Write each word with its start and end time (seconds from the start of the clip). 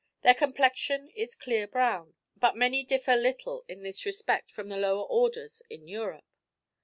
Their 0.23 0.33
complexion 0.33 1.09
is 1.11 1.35
clear 1.35 1.67
brown, 1.67 2.15
but 2.35 2.57
many 2.57 2.81
differ 2.83 3.15
little 3.15 3.63
in 3.67 3.83
this 3.83 4.03
respect 4.03 4.49
from 4.49 4.67
the 4.67 4.77
lower 4.77 5.05
orders 5.05 5.61
in 5.69 5.87
Europe. 5.87 6.25